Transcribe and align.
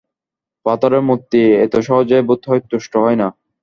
পাথরের 0.65 1.03
মূর্তি 1.03 1.41
এত 1.65 1.73
সহজে 1.87 2.17
বোধহয় 2.27 2.61
তুষ্ট 2.71 2.93
হয় 3.03 3.17
না। 3.21 3.27